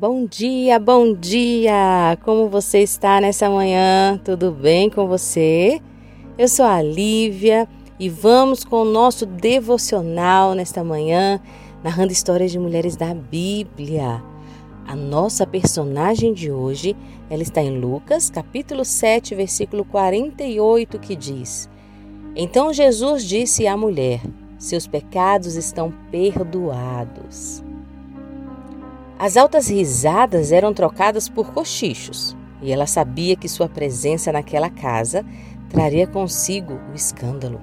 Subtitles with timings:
[0.00, 2.16] Bom dia, bom dia!
[2.22, 4.16] Como você está nessa manhã?
[4.24, 5.82] Tudo bem com você?
[6.38, 11.40] Eu sou a Lívia e vamos com o nosso devocional nesta manhã,
[11.82, 14.22] narrando histórias de mulheres da Bíblia.
[14.86, 16.94] A nossa personagem de hoje,
[17.28, 21.68] ela está em Lucas, capítulo 7, versículo 48, que diz:
[22.36, 24.20] Então Jesus disse à mulher:
[24.58, 27.66] Seus pecados estão perdoados.
[29.18, 35.26] As altas risadas eram trocadas por cochichos, e ela sabia que sua presença naquela casa
[35.68, 37.60] traria consigo o escândalo.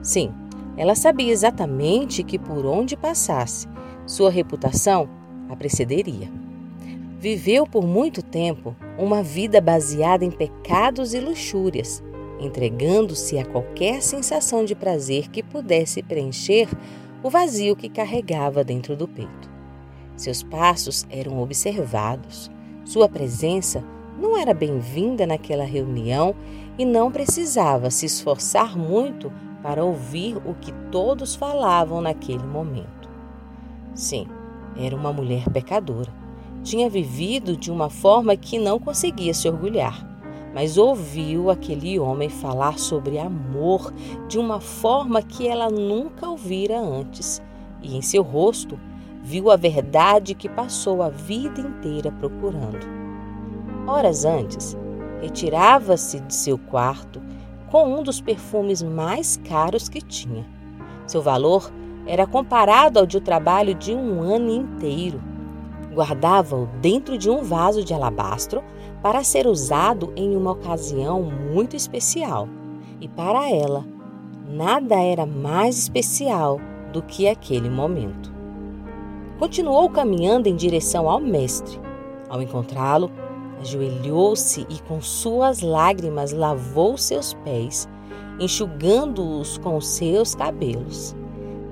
[0.00, 0.32] Sim,
[0.76, 3.66] ela sabia exatamente que por onde passasse,
[4.06, 5.08] sua reputação
[5.48, 6.30] a precederia.
[7.18, 12.00] Viveu por muito tempo uma vida baseada em pecados e luxúrias,
[12.38, 16.68] entregando-se a qualquer sensação de prazer que pudesse preencher
[17.24, 19.51] o vazio que carregava dentro do peito.
[20.16, 22.50] Seus passos eram observados.
[22.84, 23.84] Sua presença
[24.18, 26.34] não era bem-vinda naquela reunião
[26.78, 33.08] e não precisava se esforçar muito para ouvir o que todos falavam naquele momento.
[33.94, 34.26] Sim,
[34.76, 36.12] era uma mulher pecadora.
[36.62, 40.06] Tinha vivido de uma forma que não conseguia se orgulhar,
[40.54, 43.92] mas ouviu aquele homem falar sobre amor
[44.28, 47.42] de uma forma que ela nunca ouvira antes,
[47.82, 48.78] e em seu rosto
[49.22, 52.86] viu a verdade que passou a vida inteira procurando.
[53.86, 54.76] Horas antes,
[55.20, 57.22] retirava-se de seu quarto
[57.70, 60.44] com um dos perfumes mais caros que tinha.
[61.06, 61.72] Seu valor
[62.06, 65.22] era comparado ao de um trabalho de um ano inteiro.
[65.92, 68.62] Guardava-o dentro de um vaso de alabastro
[69.02, 72.48] para ser usado em uma ocasião muito especial.
[73.00, 73.84] E para ela,
[74.48, 76.60] nada era mais especial
[76.92, 78.31] do que aquele momento.
[79.42, 81.76] Continuou caminhando em direção ao Mestre.
[82.28, 83.10] Ao encontrá-lo,
[83.60, 87.88] ajoelhou-se e com suas lágrimas lavou seus pés,
[88.38, 91.16] enxugando-os com seus cabelos.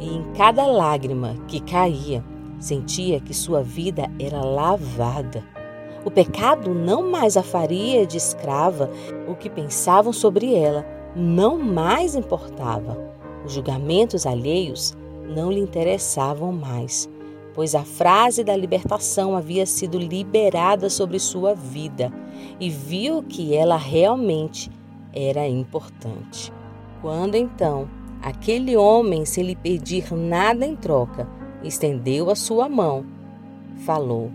[0.00, 2.24] E em cada lágrima que caía,
[2.58, 5.44] sentia que sua vida era lavada.
[6.04, 8.90] O pecado não mais a faria de escrava,
[9.28, 12.98] o que pensavam sobre ela não mais importava.
[13.46, 14.96] Os julgamentos alheios
[15.28, 17.08] não lhe interessavam mais
[17.54, 22.12] pois a frase da libertação havia sido liberada sobre sua vida
[22.58, 24.70] e viu que ela realmente
[25.12, 26.52] era importante.
[27.00, 27.88] Quando então
[28.22, 31.28] aquele homem, sem lhe pedir nada em troca,
[31.62, 33.04] estendeu a sua mão,
[33.84, 34.30] falou: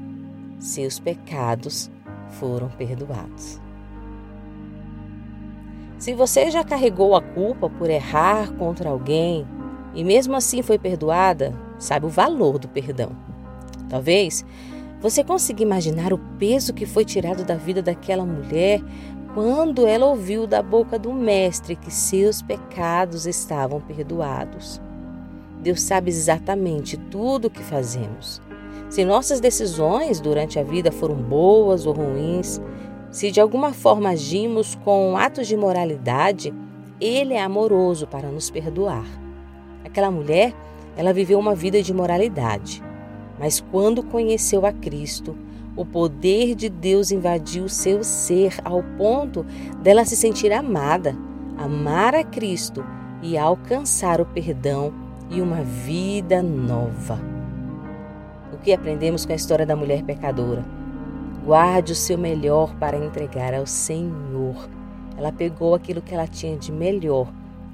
[0.60, 1.90] Seus pecados
[2.30, 3.60] foram perdoados.
[5.98, 9.48] Se você já carregou a culpa por errar contra alguém
[9.96, 13.12] e mesmo assim foi perdoada, sabe o valor do perdão.
[13.90, 14.46] Talvez
[15.02, 18.82] você consiga imaginar o peso que foi tirado da vida daquela mulher
[19.34, 24.82] quando ela ouviu da boca do Mestre que seus pecados estavam perdoados.
[25.62, 28.42] Deus sabe exatamente tudo o que fazemos.
[28.90, 32.62] Se nossas decisões durante a vida foram boas ou ruins,
[33.12, 36.54] se de alguma forma agimos com atos de moralidade,
[37.00, 39.06] Ele é amoroso para nos perdoar.
[39.84, 40.54] Aquela mulher
[40.98, 42.84] ela viveu uma vida de moralidade,
[43.40, 45.38] mas quando conheceu a Cristo,
[45.76, 49.46] o poder de Deus invadiu seu ser ao ponto
[49.80, 51.16] dela se sentir amada,
[51.56, 52.84] amar a Cristo
[53.22, 54.92] e alcançar o perdão
[55.30, 57.20] e uma vida nova.
[58.52, 60.66] O que aprendemos com a história da mulher pecadora?
[61.46, 64.68] Guarde o seu melhor para entregar ao Senhor.
[65.16, 67.32] Ela pegou aquilo que ela tinha de melhor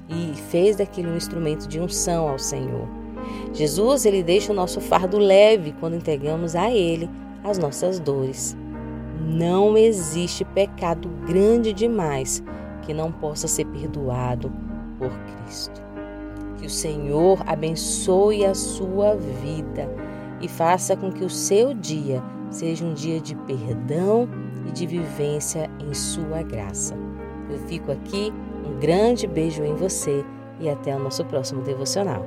[0.08, 3.03] e fez daquilo um instrumento de unção ao Senhor.
[3.52, 7.08] Jesus, ele deixa o nosso fardo leve quando entregamos a ele
[7.42, 8.56] as nossas dores.
[9.20, 12.42] Não existe pecado grande demais
[12.82, 14.52] que não possa ser perdoado
[14.98, 15.82] por Cristo.
[16.58, 19.88] Que o Senhor abençoe a sua vida
[20.40, 24.28] e faça com que o seu dia seja um dia de perdão
[24.66, 26.94] e de vivência em sua graça.
[27.50, 28.32] Eu fico aqui,
[28.64, 30.24] um grande beijo em você
[30.60, 32.24] e até o nosso próximo devocional.